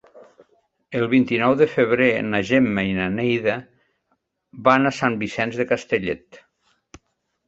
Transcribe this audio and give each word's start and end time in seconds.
El 0.99 1.03
vint-i-nou 1.09 1.51
de 1.57 1.65
febrer 1.73 2.07
na 2.29 2.39
Gemma 2.51 2.85
i 2.91 2.95
na 2.99 3.05
Neida 3.17 3.57
van 4.69 4.91
a 4.91 4.93
Sant 5.01 5.19
Vicenç 5.25 5.61
de 5.61 5.67
Castellet. 5.73 6.41